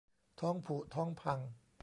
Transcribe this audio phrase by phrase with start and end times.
[0.39, 1.39] ท้องผุท้องพัง